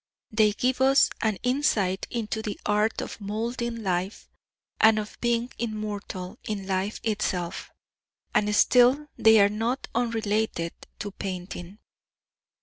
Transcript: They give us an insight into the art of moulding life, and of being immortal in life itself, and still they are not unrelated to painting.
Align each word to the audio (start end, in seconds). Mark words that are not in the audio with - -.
They 0.31 0.53
give 0.53 0.81
us 0.81 1.11
an 1.21 1.35
insight 1.43 2.07
into 2.09 2.41
the 2.41 2.59
art 2.65 3.01
of 3.03 3.21
moulding 3.21 3.83
life, 3.83 4.27
and 4.79 4.97
of 4.97 5.15
being 5.21 5.51
immortal 5.59 6.39
in 6.43 6.65
life 6.65 6.99
itself, 7.03 7.69
and 8.33 8.55
still 8.55 9.09
they 9.15 9.39
are 9.39 9.47
not 9.47 9.87
unrelated 9.93 10.73
to 10.97 11.11
painting. 11.11 11.77